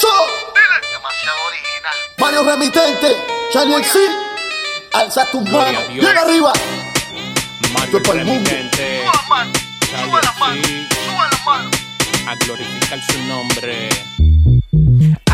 [0.00, 0.08] So,
[0.92, 1.94] Demasiado original.
[2.18, 3.16] Mario Remitente,
[3.52, 3.98] Charlie XC,
[4.92, 6.52] alza tus manos, llega arriba.
[7.72, 8.50] Mario Esto pa'l mundo.
[8.50, 9.58] Remitente, Sube las manos.
[9.80, 10.66] Sube las manos.
[11.30, 11.72] las manos.
[12.26, 13.88] a glorificar su nombre.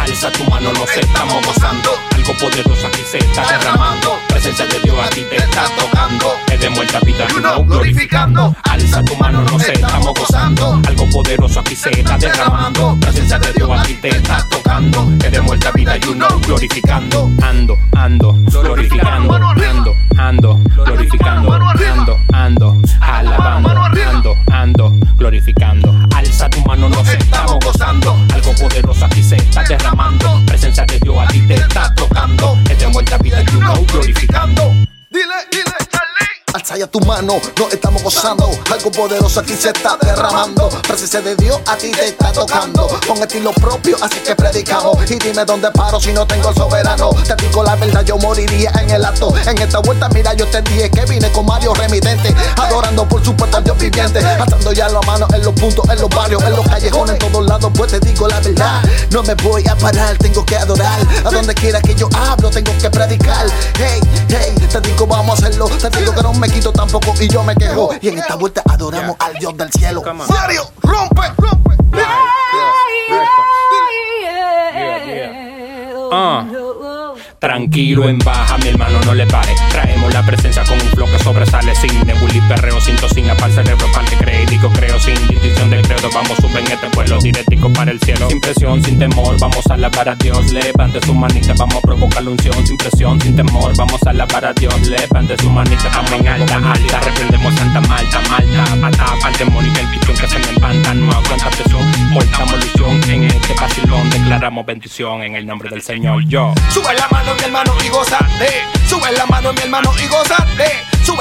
[0.02, 1.90] Alza tu mano, nos estamos gozando.
[2.16, 4.18] Algo poderoso aquí se está derramando.
[4.26, 6.34] Presencia de Dios aquí te está tocando.
[6.52, 8.56] Es de muerta vida, you know, glorificando.
[8.64, 10.80] Alza tu mano, nos estamos gozando.
[10.88, 12.98] Algo poderoso aquí se está derramando.
[13.00, 15.08] Presencia de Dios aquí te está tocando.
[15.24, 17.30] Es de muerta vida, you know, glorificando.
[17.40, 19.34] Ando, ando, glorificando.
[19.36, 21.52] Ando, ando, glorificando.
[21.54, 23.81] Ando, ando, alabando.
[31.72, 32.58] Está tocando.
[32.78, 34.62] De muerta vida, know, glorificando.
[35.08, 36.42] Dile, dile, Charlie.
[36.52, 38.50] Alza ya tu mano, nos estamos gozando.
[38.70, 40.68] Algo poderoso aquí se está derramando.
[40.86, 42.88] Presencia de Dios a ti te está tocando.
[43.06, 45.10] Con estilo propio, así que predicamos.
[45.10, 47.10] Y dime dónde paro si no tengo soberano.
[47.26, 49.32] Te digo la verdad, yo moriría en el acto.
[49.46, 52.34] En esta vuelta, mira, yo te dije que vine con Mario Remitente.
[52.56, 53.56] Adorando por supuesto
[53.92, 54.18] viviente.
[54.18, 57.46] Alzando ya la mano en los puntos, en los barrios, en los callejones, en todos
[57.46, 57.70] lados.
[57.74, 61.00] Pues te digo la verdad, no me voy a parar, tengo que adorar.
[61.24, 63.46] A donde quiera que yo hablo, tengo que predicar.
[63.78, 65.66] Hey, hey, te digo, vamos a hacerlo.
[65.68, 67.90] Te digo que no me quito tampoco y yo me quejo.
[68.00, 70.02] Y en esta vuelta adoramos al Dios del cielo.
[70.28, 71.76] Mario, rompe, rompe.
[76.14, 76.46] Ah.
[77.38, 79.52] Tranquilo en baja, mi hermano, no le pare.
[79.70, 82.06] Traemos la presencia con un flow que sobresale sin
[82.54, 83.86] perreo, sin tocina para el cerebro,
[84.18, 86.10] crédito, creo sin distinción de credo.
[86.12, 88.28] Vamos, suben este pueblo directico para el cielo.
[88.28, 90.52] Sin presión, sin temor, vamos a alabar a Dios.
[90.52, 92.66] Levante su manita, vamos a provocar la unción.
[92.66, 94.74] Sin presión, sin temor, vamos a alabar a Dios.
[94.86, 97.00] Levante su manita, vamos en alta, alta.
[97.00, 98.76] Reprendemos Santa Malta, Malta.
[98.76, 100.94] Mata al demonio el bichón que se me empanta.
[100.94, 103.10] No aguanta presión, cortamos ilusión.
[103.10, 106.22] En este vacilón declaramos bendición en el nombre del Señor.
[106.26, 106.52] Yo.
[106.68, 108.48] Sube la mano, mi hermano, y gózate.
[108.86, 110.41] Sube la mano, mi hermano, y gózate.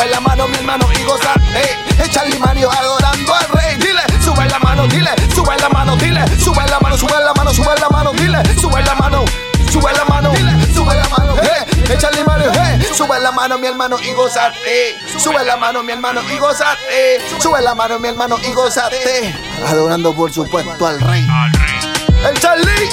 [0.01, 1.77] Sube la mano, mi hermano, y gózate.
[1.99, 3.75] Es Charlie Mario adorando al rey.
[3.77, 7.53] Dile, sube la mano, dile, sube la mano, dile, sube la mano, sube la mano,
[7.53, 9.23] sube la mano, dile, sube la mano.
[9.71, 13.67] Sube la mano, dile, sube la mano, hey, Charlie Mario, hey, sube la mano, mi
[13.67, 14.97] hermano, y gózate.
[15.19, 17.21] Sube la mano, mi hermano, y gózate.
[17.39, 19.35] Sube la mano, mi hermano, y gózate.
[19.67, 21.27] Adorando por supuesto al rey.
[22.27, 22.89] El Charlie,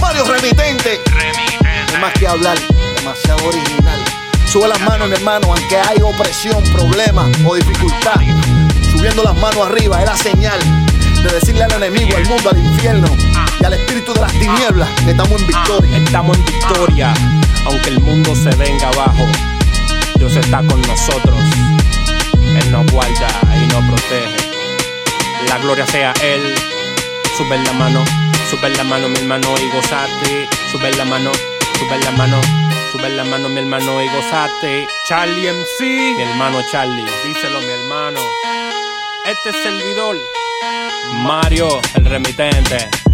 [0.00, 1.00] Mario Remitente.
[1.06, 2.58] No hay más que hablar,
[2.96, 4.05] demasiado original.
[4.56, 8.14] Sube las manos, mi hermano, aunque hay opresión, problema o dificultad.
[8.90, 10.58] Subiendo las manos arriba es la señal
[11.22, 13.06] de decirle al enemigo, al mundo, al infierno
[13.60, 15.98] y al espíritu de las tinieblas que estamos en victoria.
[15.98, 17.14] Estamos en victoria,
[17.66, 19.26] aunque el mundo se venga abajo.
[20.14, 21.38] Dios está con nosotros.
[22.42, 23.28] Él nos guarda
[23.62, 24.36] y nos protege.
[25.50, 26.54] La gloria sea Él.
[27.36, 28.02] Sube la mano,
[28.50, 30.48] sube la mano, mi hermano, y gozate.
[30.72, 31.30] Sube la mano,
[31.78, 32.40] sube la mano,
[32.96, 34.86] sube la mano, mi hermano, y gozate.
[35.06, 38.20] Charlie MC, mi hermano Charlie, díselo, mi hermano.
[39.24, 40.16] Este servidor,
[41.22, 43.05] Mario, el remitente.